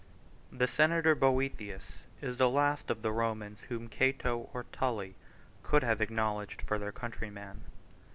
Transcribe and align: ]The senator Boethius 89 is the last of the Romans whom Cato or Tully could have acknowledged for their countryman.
]The 0.61 0.65
senator 0.65 1.13
Boethius 1.13 1.83
89 2.23 2.31
is 2.31 2.37
the 2.37 2.49
last 2.49 2.89
of 2.89 3.03
the 3.03 3.11
Romans 3.11 3.59
whom 3.69 3.87
Cato 3.87 4.49
or 4.51 4.63
Tully 4.71 5.13
could 5.61 5.83
have 5.83 6.01
acknowledged 6.01 6.63
for 6.63 6.79
their 6.79 6.91
countryman. 6.91 7.61